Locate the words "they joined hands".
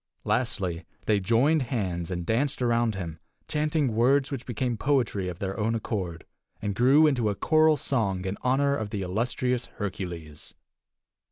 1.05-2.09